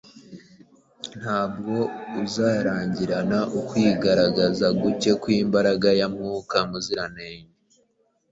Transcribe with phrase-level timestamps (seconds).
[1.19, 1.75] ntabwo
[2.23, 7.53] uzarangirana ukwigaragaza guke kw’imbaraga ya Mwuka Muziranenge